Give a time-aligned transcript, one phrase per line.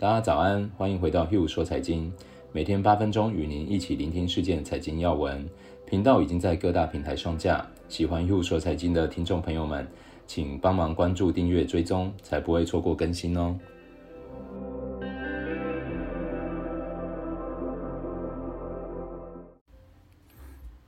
[0.00, 2.12] 大家早安，欢迎回到 Hugh 说财经，
[2.52, 5.44] 每天八分钟与您一起聆听事件财经要闻。
[5.86, 9.84] 频道已经在各大平台上架，喜欢 Hugh 说财经的听众朋友们，
[10.24, 13.58] 请帮忙关注、订阅、追踪，才不会错过更新哦。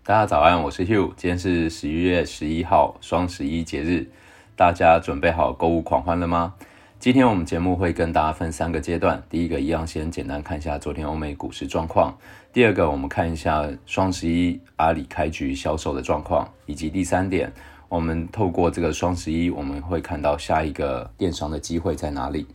[0.04, 4.06] 大家早安，我是 Hugh，今天是十一月十一号，双十一节日，
[4.54, 6.54] 大家准备好购物狂欢了吗？
[7.00, 12.14] 今天我们节目会跟大家分三个阶段，第一个一样先简单看一下昨天欧美股市状况，
[12.52, 17.50] 第二个我们看一下双十一阿里开局销售的状况，以及第三点，
[17.88, 22.46] 我们透过这个双十一我们会看到下一个电商的机会在哪里。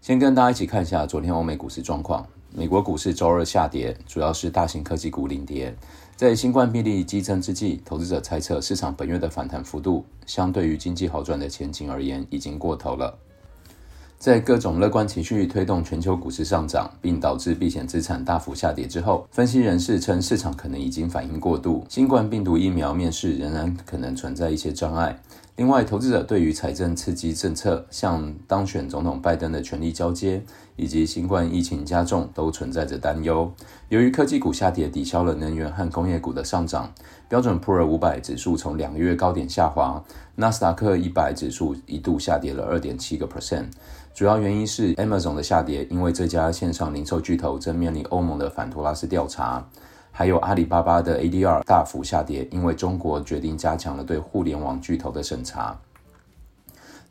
[0.00, 5.72] 先跟大家一起看一下昨天欧美股市状况，美国股市周二下跌，主要是大型科技股领跌，
[6.16, 13.16] 在新冠病例激增之际，投资者猜测市场本月的反弹幅度，相对于经济好转的前景而言，已经过头了。
[14.22, 25.18] 在各种乐观情绪推动全球股市上涨，并导致避险资产大幅下跌之后，分析人士称市场可能已经反应过度，新冠病毒疫苗面世仍然可能存在一些障碍。
[25.56, 30.40] 另外，投资者对于财政刺激政策，像当选总统拜登的权力交接，
[30.76, 33.52] 以及新冠疫情加重，都存在着担忧。
[33.88, 36.90] 由于科技股下跌抵消了能源和工业股的上涨，
[37.32, 43.70] 标准普尔五百指数从两个月高点下滑，纳斯达克一百指数一度下跌了二点七个 percent。
[44.12, 49.66] 主要原因是 Amazon 的下跌，因为这家线上零售巨头正面临欧盟的反托拉斯调查。
[50.10, 55.74] 还有阿里巴巴的 ADR 大幅下跌，因为中国决定加强了对互联网巨头的审查。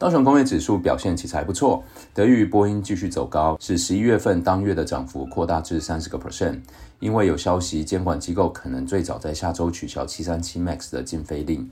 [0.02, 6.60] 道琼工业指数表现其实还不错，得益于波音继续走高，使十一月份当月的涨幅扩大至三十个 percent。
[7.00, 11.70] 因为有消息，监管机构可能最早在下周取消七三七 MAX 的禁飞令。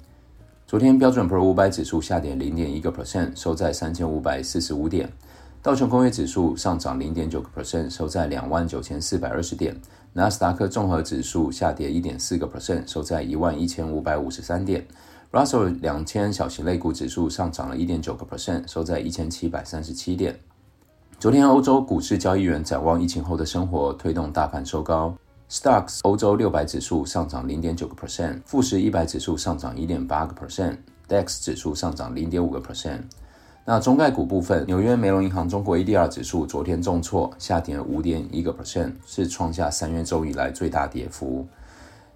[0.67, 5.11] 昨天标准普尔五百指数下跌零点一个 percent，收在三千五百四十五点。
[5.63, 9.75] 道琼工业指数上涨零点九个 percent，收在两万九千四百二十点。
[10.13, 14.85] 纳斯达克综合指数下跌一点四个 percent，收在一万一千五百五十三点。
[15.31, 20.39] Russell 两千小型类股指数上涨了一点九个 percent，收在一千七百三十七点。
[21.19, 25.15] 昨天欧洲股市交易员展望疫情后的生活，推动大盘收高。
[25.47, 33.01] Stocks 欧洲六百指数上涨零点九个 percent，富时一百指数上涨一点八个 percent，DAX 指数上涨零点五个 percent。
[33.65, 41.47] 那中概股部分，纽约梅隆银行中国 ADR 指数昨天重挫，下跌了五点一个 percent，是创下三月周以来最大跌幅。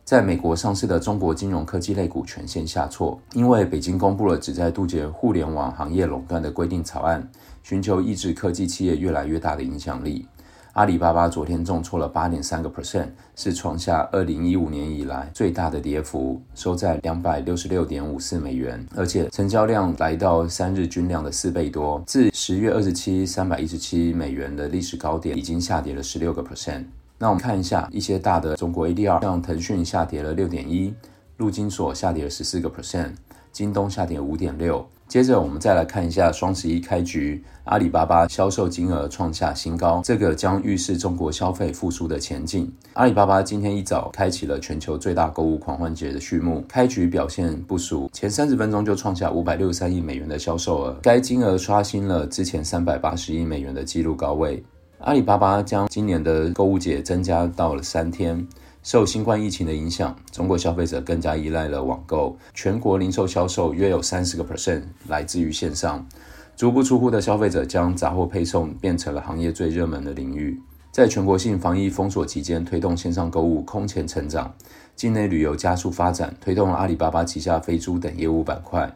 [0.06, 7.26] 在美国上市的中国金融科技类股全线下挫，因为北京公布了旨在杜绝互联网行业垄断的规定草案，
[7.64, 10.28] 寻求抑制科技企业越来越大的影响力。
[10.74, 22.04] 阿里巴巴昨天重挫了八点三个 percent，是创下二零一五年以来最大的跌幅，收在两百六十六点五四美元，而且成交量来到三日均量的四倍多。
[22.06, 26.84] 自十月二十七三百一十七美元的历史高点，已经下跌了十六个 percent。
[27.24, 30.94] 那我们看一下一些大的中国 ADR，像腾讯下跌了六点一，
[31.38, 33.14] 陆金所下跌了十四个 percent，
[33.50, 34.86] 京东下跌五点六。
[35.08, 42.70] 接着我们再来看一下双十一开局，阿里巴巴销售金额创下新高，这个将预示中国消费复苏的前景。
[42.92, 54.62] 阿里巴巴今天一早开启了全球最大购物狂欢节的序幕，开局表现不俗，前三十分钟就创下五百六十三亿美元的销售额，该金额刷新了之前三百八十亿美元的纪录高位。
[55.04, 58.48] 阿里巴巴将今年的购物节增加到了三天。
[58.84, 66.08] 受新冠疫情的影响，中国消费者更加依赖了网购，全国零售销售约有三十个 percent 来自于线上。
[66.56, 70.58] 足不出户的消费者将杂货配送变成了行业最热门的领域。
[70.90, 74.56] 在全国性防疫封锁期间，推动线上购物空前成长。
[74.96, 78.96] 境内旅游加速发展，推动了阿里巴巴旗下飞猪等业务板块。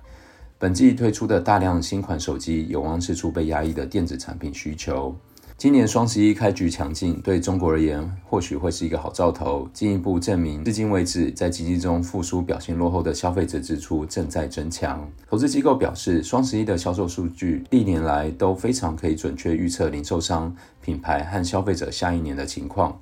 [0.57, 5.13] 本季推出的大量新款手机，有望释出被压抑的电子产品需求。
[5.57, 15.09] 今年双十一开局强劲，对中国而言或许会是一个好兆头，进一步证明至今为止在经济中复苏表现落后的消费者支出正在增强。
[15.27, 22.95] 投资机构表示，双十一的销售数据历年来都非常可以准确预测零售商、品牌和消费者下一年的情况。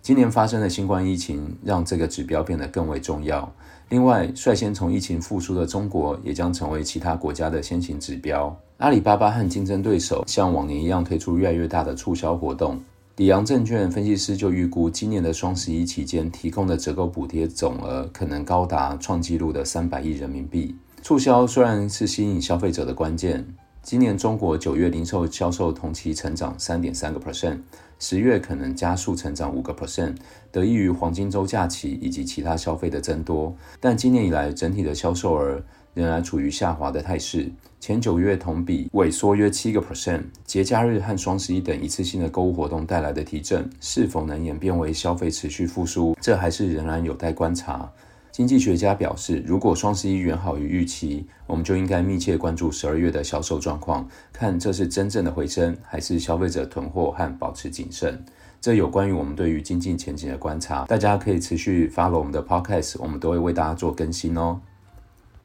[0.00, 3.52] 今年发生的新冠疫情让这个指标变得更为重要。
[3.90, 8.54] 另外，率先从疫情复苏的中国也将成为其他国家的先行指标。
[8.78, 12.80] 阿里巴巴和竞争对手像往年一样推出越来越大的促销活动。
[13.16, 20.76] 里昂证券分析师就预估，今年的双十一期间提供的折扣补贴总额可能高达创纪录的三百亿人民币。
[21.02, 23.44] 促销虽然是吸引消费者的关键，
[23.82, 27.60] 今年中国九月零售销售同期成长三点三个 percent，
[27.98, 30.14] 十月可能加速成长五个 percent，
[30.52, 33.56] 得益于黄金周假期以及其他消费的增多。
[33.80, 35.62] 但今年以来整体的销售额
[35.94, 40.24] 仍然处于下滑的态势，前九月同比萎缩约七个 percent。
[40.44, 47.90] 节假日和双十一等一次性的购物活动带来的提振，是否能演变为消费持续复苏，这还是仍然有待观察。
[48.38, 58.24] 经济学家表示，如果双十一远好于预期，我们就应该密切关注十二月的销售状况，看这是真正的回升，还是消费者囤货和保持谨慎。
[58.60, 64.60] 这有关于我们对于经济前景的观察，大家可以持续 follow 我们的 podcast，我们都会为大家做更新哦。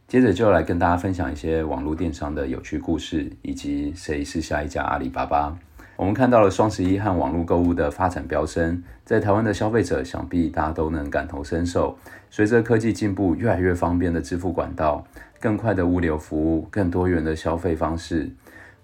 [0.07, 5.57] 接着就来跟大家分享一些网络电商的有趣故事，以及谁是下一家阿里巴巴。
[5.95, 11.95] 我们看到了双十一和网络购物的发展飙升，在台湾的消费者想必大家都能感同身受。
[12.31, 15.06] 随着科技进步，越来越方便的支付管道，
[15.40, 18.28] 更快的物流服务，更多元的消费方式，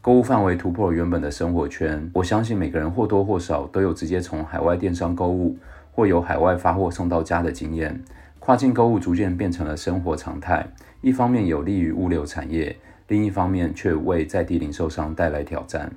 [0.02, 2.08] 购物范围突破了原本的生活圈。
[2.14, 5.58] 我相信每个人或多或少都有直接从海外电商购物，
[5.92, 8.00] 或由海外发货送到家的经验。
[8.38, 10.66] 跨境购物逐渐变成了生活常态，
[11.02, 12.78] 一方面有利于物流产业，
[13.08, 15.92] 另一方面却为在地零售商带来挑战。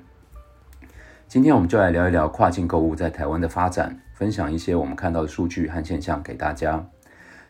[1.33, 6.85] 今天我们就来聊一聊跨境购物在台湾的发展，分享一些我们看到的数据和现象给大家。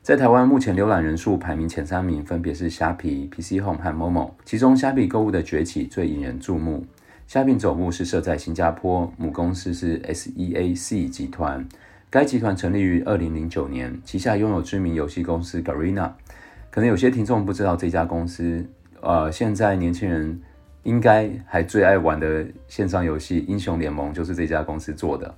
[0.01, 6.85] 在台湾目前浏览人数排名前三名分别是虾皮、PC Home 和 Momo，其中虾皮购物的崛起最引人注目。
[7.27, 11.67] 虾皮总部是设在新加坡，母公司是 SEAC 集团，
[12.09, 16.09] 该集团成立于二零零九年，旗下拥有知名游戏公司 Garena。
[16.71, 18.65] 可能有些听众不知道这家公司，
[19.01, 20.39] 呃，现在年轻人。
[20.83, 25.33] 应该还最爱玩的线上游戏《英雄联盟》就是这家公司做的，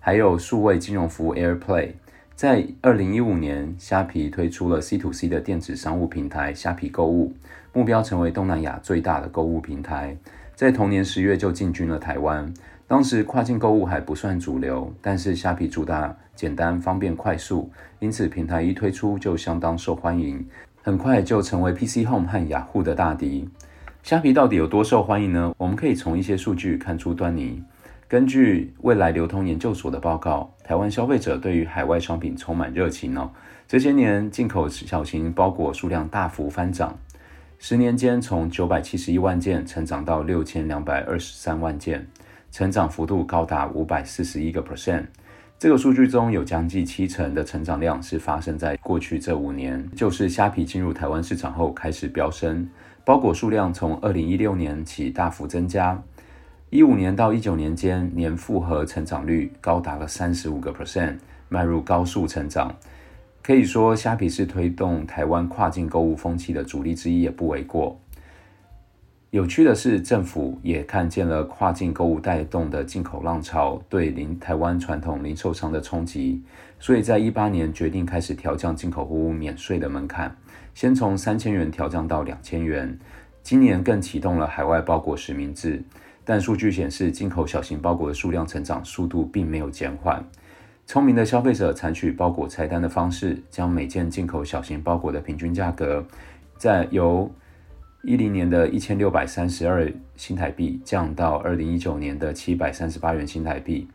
[0.00, 1.92] 还有数位金融服务 AirPlay。
[2.34, 7.32] 在二零一五年，虾皮推出了 C to C 的电子商务平台虾皮购物，
[7.72, 10.16] 目标成为东南亚最大的购物平台。
[10.54, 12.52] 在同年十月就进军了台湾，
[12.86, 20.44] 当时跨境购物还不算主流，但是虾皮主打简单、方便、快速，因此平台一推出就相当受欢迎，
[20.82, 23.48] 很快就成为 PC Home 和雅虎的大敌。
[24.02, 25.54] 虾皮到底有多受欢迎呢？
[25.58, 27.62] 我们可以从一些数据看出端倪。
[28.06, 33.30] 根据未来流通研究所的报告，台湾消费者对于海外商品充满热情哦。
[33.66, 36.98] 这些年进口小型包裹数量大幅翻涨，
[37.58, 42.06] 十年间从九百七十一万件成长到六千两百二十三万件，
[42.50, 45.04] 成长幅度高达五百四十一个 percent。
[45.58, 52.66] 这个数据中有将近七成的成长量是发生在过去这五年，就是虾皮进入台湾市场后开始飙升。
[53.08, 56.02] 包裹数量从二零一六年起大幅增加，
[56.68, 61.16] 一五年到一九年间年复合成长率高达了三十五个 percent，
[61.48, 62.76] 迈入高速成长。
[63.42, 67.98] 可以说，虾皮是推动台湾跨境购物风气的主力之一，也不为过。
[69.30, 76.42] 有趣的是，政府也看见了跨境购物带动的进口浪潮对零台湾传统零售商的冲击，
[76.78, 80.36] 所以在一八年决定开始调降进口货物免税的门槛。
[80.78, 82.96] 先从三千元调降到两千元，
[83.42, 85.82] 今年更启动了海外包裹实名制，
[86.24, 90.24] 但数据显示进口小型包裹的数量成长速度并没有减缓。
[90.86, 96.06] 聪明的消费者采取包裹拆单的方式，将每件进口小型包裹的平均价格，
[96.56, 97.28] 在由
[98.04, 103.88] 一零年的一千六百三十二新台币降到二零一九年的七百三十八元新台币。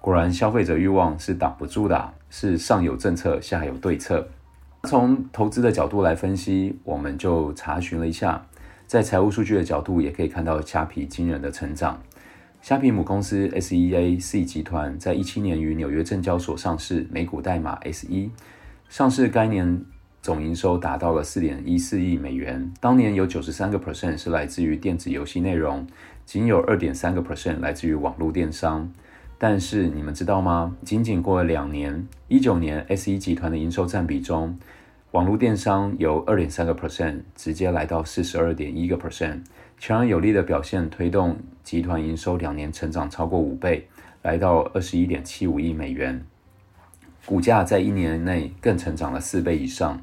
[0.00, 4.28] 果然，消费者欲望是挡不住的，是上有政策，下有对策。
[4.84, 8.46] 从投资的角度来分析，我们就查询了一下，
[8.86, 12.02] 在财务数据的角度，也可以看到虾皮惊人的成长。
[12.62, 18.30] 虾皮母公司 SEAC 集团在一七年于纽约证交所上市，美股代码 SE。
[18.88, 19.84] 上市该年
[20.22, 25.86] 总营收达到了四点一四亿美元，当年有九十三个 percent 是来自于电子游戏内容，
[26.24, 28.90] 仅有二点三个 percent 来自于网络电商。
[29.42, 30.76] 但是你们知道吗？
[30.84, 34.58] 仅仅过了两年，一九年 SE 集团的营收占比中，
[35.12, 39.40] 网络电商由二点三个 percent 直接来到四十二点一个 percent，
[39.78, 43.88] 强而有力的表现推动集团营收两年成长超过五倍，
[44.20, 46.22] 来到二十一点七五亿美元，
[47.24, 50.02] 股价在一年内更成长了四倍以上。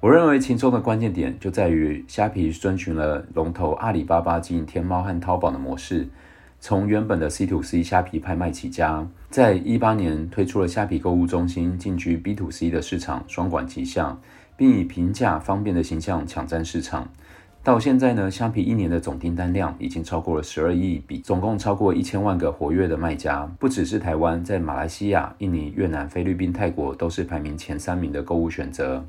[0.00, 6.08] 我认为其中的关键点就在于虾皮遵循了龙头阿里巴巴经营天猫和淘宝的模式。
[6.62, 14.16] 从原本的 C to C 虾皮拍卖起家，在一八年推出了虾皮购物中心，进军 B to C 的市场，双管齐下，
[14.56, 17.08] 并以平价方便的形象抢占市场。
[17.64, 23.44] 到现在呢，虾皮一年的总订单量已经超过了十二亿笔，总共超过一千万个活跃的卖家。
[23.58, 29.04] 不只是台湾，在马来西亚、印尼、越南、菲律宾、泰国都是排名前三名的购物选择。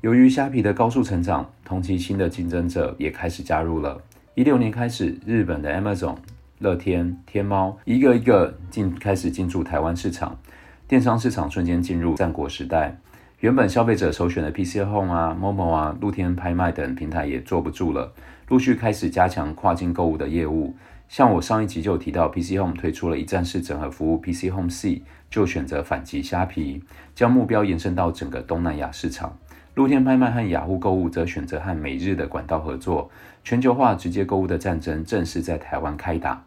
[0.00, 4.00] 由于虾皮的高速成长，同期新的竞争者也开始加入了。
[4.36, 6.14] 一六年开始，日本的 Amazon。
[6.62, 10.38] 乐天、天猫一个一个进开始进驻台湾市场，
[10.86, 12.96] 电商市场瞬间进入战国时代。
[13.40, 18.12] 原本消费者首选的 PC Home 啊、Momo 啊、露天拍卖等平台也坐不住了，
[18.48, 20.76] 陆续开始加强跨境购物的业务。
[21.08, 26.84] 像我上一集就有提到，PC Home 推出了一站式整合服务，PC Home C 就选择反击虾皮，
[27.16, 29.36] 将目标延伸到整个东南亚市场。
[29.74, 33.10] 露天拍卖和雅虎购物则选择和美日的管道合作，
[33.42, 36.44] 全球化直接购物的战争正式在台湾开打。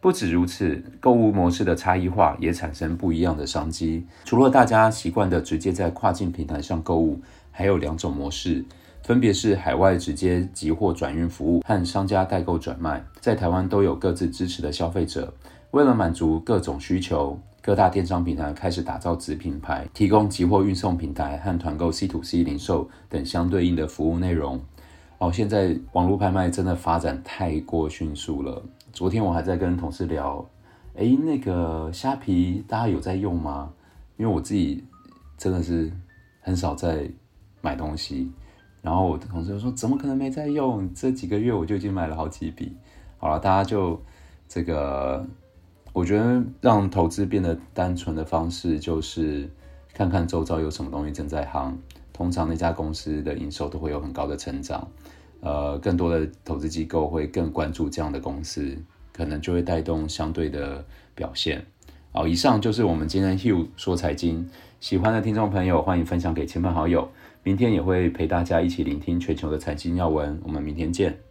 [0.00, 4.06] 不止如此，购物模式的差异化也产生不一样的商机。
[4.24, 8.64] 除了大家习惯的直接在跨境平台上购物，还有两种模式，
[9.02, 13.04] 分别是海外直接集货转运服务和商家代购转卖。
[13.20, 15.32] 在台湾都有各自支持的消费者。
[15.72, 24.60] 为了满足各种需求，各大电商平台开始打造子品牌，提供集货运送平台和团购 C to C 零售等相对应的服务内容。
[25.18, 28.62] 哦，现在网络拍卖真的发展太过迅速了。
[28.96, 30.42] 昨天我还在跟同事聊，
[30.94, 33.70] 诶，那个虾皮大家有在用吗？
[34.16, 34.82] 因为我自己
[35.36, 35.92] 真的是
[36.40, 37.06] 很少在
[37.60, 38.32] 买东西，
[38.80, 40.90] 然后我的同事就说，怎么可能没在用？
[40.94, 42.74] 这几个月我就已经买了好几笔。
[43.18, 44.00] 好了，大家就
[44.48, 45.26] 这个，
[45.92, 49.46] 我觉得让投资变得单纯的方式就是
[49.92, 51.74] 看看周遭有什么东西正在夯，
[52.14, 54.88] 通常那家公司的营收都会有很高的成长。
[55.40, 58.76] 呃，更多的投资机构会更关注这样的公司，
[59.12, 61.64] 可能就会带动相对的表现。
[62.12, 64.48] 好，以上就是我们今天 Hugh 说财经，
[64.80, 67.08] 喜欢的听众朋友欢迎分享给亲朋好友。
[67.42, 71.25] 明天也会陪大家一起聆听全球的财经要闻，我们明天见。